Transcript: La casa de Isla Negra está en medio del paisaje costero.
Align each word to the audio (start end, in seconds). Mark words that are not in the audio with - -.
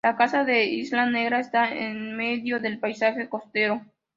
La 0.03 0.15
casa 0.15 0.43
de 0.43 0.65
Isla 0.65 1.05
Negra 1.05 1.39
está 1.39 1.71
en 1.71 2.17
medio 2.17 2.59
del 2.59 2.79
paisaje 2.79 3.29
costero. 3.29 3.85